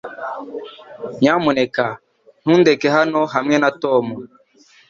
Nyamuneka 1.19 1.85
ntundeke 2.41 2.87
hano 2.97 3.19
hamwe 3.33 3.55
na 3.63 3.69
Tom 3.81 4.05